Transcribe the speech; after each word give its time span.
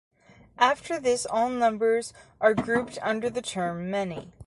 After 0.57 0.99
this 0.99 1.27
all 1.27 1.49
numbers 1.51 2.11
are 2.39 2.55
grouped 2.55 2.97
under 3.03 3.29
the 3.29 3.43
term 3.43 3.91
'many. 3.91 4.33